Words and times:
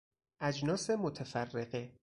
اجناس 0.39 0.89
متفرقه 0.89 1.91